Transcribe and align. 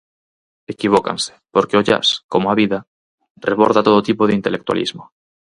Equivócanse, 0.73 1.31
porque 1.53 1.79
o 1.79 1.85
jazz, 1.87 2.07
como 2.31 2.47
a 2.49 2.57
vida, 2.61 2.79
reborda 3.47 3.85
todo 3.87 4.05
tipo 4.09 4.23
de 4.25 4.35
intelectualismo. 4.39 5.03